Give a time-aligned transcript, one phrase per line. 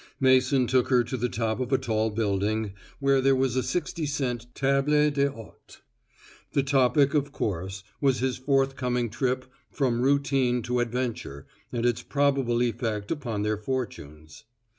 [0.19, 4.07] Mason took her to the top of a tall building, where there was a sixty
[4.07, 5.81] cent table d'hote.
[6.53, 12.63] The topic, of course, was his forthcoming trip from routine to adventure and its probable
[12.63, 14.45] effect upon their fortunes.